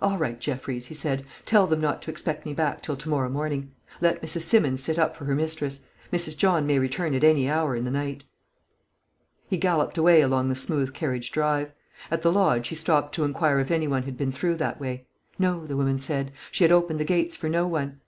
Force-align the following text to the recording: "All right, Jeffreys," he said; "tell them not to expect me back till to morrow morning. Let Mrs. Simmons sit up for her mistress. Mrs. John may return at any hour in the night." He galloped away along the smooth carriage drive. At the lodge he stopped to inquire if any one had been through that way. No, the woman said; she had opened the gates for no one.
"All 0.00 0.16
right, 0.16 0.40
Jeffreys," 0.40 0.86
he 0.86 0.94
said; 0.94 1.26
"tell 1.44 1.66
them 1.66 1.80
not 1.80 2.00
to 2.02 2.10
expect 2.12 2.46
me 2.46 2.54
back 2.54 2.84
till 2.84 2.96
to 2.96 3.08
morrow 3.08 3.28
morning. 3.28 3.72
Let 4.00 4.22
Mrs. 4.22 4.42
Simmons 4.42 4.80
sit 4.80 4.96
up 4.96 5.16
for 5.16 5.24
her 5.24 5.34
mistress. 5.34 5.84
Mrs. 6.12 6.36
John 6.36 6.68
may 6.68 6.78
return 6.78 7.16
at 7.16 7.24
any 7.24 7.50
hour 7.50 7.74
in 7.74 7.84
the 7.84 7.90
night." 7.90 8.22
He 9.50 9.58
galloped 9.58 9.98
away 9.98 10.20
along 10.20 10.50
the 10.50 10.54
smooth 10.54 10.94
carriage 10.94 11.32
drive. 11.32 11.72
At 12.12 12.22
the 12.22 12.30
lodge 12.30 12.68
he 12.68 12.76
stopped 12.76 13.12
to 13.16 13.24
inquire 13.24 13.58
if 13.58 13.72
any 13.72 13.88
one 13.88 14.04
had 14.04 14.16
been 14.16 14.30
through 14.30 14.54
that 14.58 14.78
way. 14.80 15.08
No, 15.36 15.66
the 15.66 15.76
woman 15.76 15.98
said; 15.98 16.30
she 16.52 16.62
had 16.62 16.70
opened 16.70 17.00
the 17.00 17.04
gates 17.04 17.34
for 17.36 17.48
no 17.48 17.66
one. 17.66 18.00